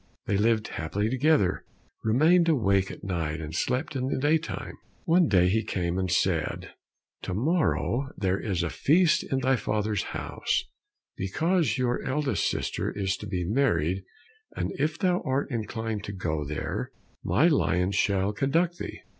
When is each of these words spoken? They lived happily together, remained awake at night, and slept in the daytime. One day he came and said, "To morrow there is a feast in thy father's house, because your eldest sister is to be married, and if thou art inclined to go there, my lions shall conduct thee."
They 0.25 0.35
lived 0.35 0.69
happily 0.69 1.11
together, 1.11 1.63
remained 2.03 2.49
awake 2.49 2.89
at 2.89 3.03
night, 3.03 3.39
and 3.39 3.53
slept 3.53 3.95
in 3.95 4.07
the 4.07 4.17
daytime. 4.17 4.75
One 5.05 5.27
day 5.27 5.47
he 5.47 5.63
came 5.63 5.99
and 5.99 6.09
said, 6.09 6.71
"To 7.21 7.35
morrow 7.35 8.09
there 8.17 8.39
is 8.39 8.63
a 8.63 8.71
feast 8.71 9.23
in 9.23 9.41
thy 9.41 9.57
father's 9.57 10.01
house, 10.17 10.63
because 11.15 11.77
your 11.77 12.01
eldest 12.03 12.49
sister 12.49 12.89
is 12.89 13.15
to 13.17 13.27
be 13.27 13.45
married, 13.45 14.03
and 14.55 14.71
if 14.79 14.97
thou 14.97 15.21
art 15.23 15.51
inclined 15.51 16.03
to 16.05 16.13
go 16.13 16.45
there, 16.45 16.89
my 17.23 17.45
lions 17.47 17.93
shall 17.93 18.33
conduct 18.33 18.79
thee." 18.79 19.01